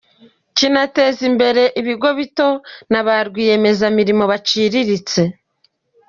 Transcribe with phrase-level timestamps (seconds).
[0.57, 2.49] Kinateza imbere ibigo bito
[2.91, 5.21] nab a rwiyemezamirimo baciriritse.